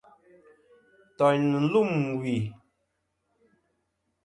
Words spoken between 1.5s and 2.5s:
nɨ̀n lûm wì.